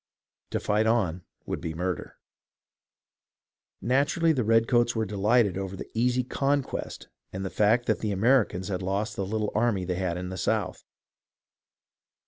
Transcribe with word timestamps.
To 0.49 0.59
fight 0.59 0.87
on 0.87 1.21
would 1.45 1.61
be 1.61 1.75
murder. 1.75 2.17
Naturally, 3.81 4.31
the 4.33 4.43
redcoats 4.43 4.95
were 4.95 5.05
delighted 5.05 5.59
over 5.59 5.75
the 5.75 5.91
easy 5.93 6.23
conquest 6.23 7.07
and 7.31 7.45
the 7.45 7.51
fact 7.51 7.85
that 7.85 7.99
the 7.99 8.11
Americans 8.11 8.69
had 8.69 8.81
lost 8.81 9.15
the 9.15 9.27
little 9.27 9.51
army 9.53 9.85
they 9.85 9.93
had 9.97 10.17
in 10.17 10.29
the 10.29 10.37
South. 10.39 10.83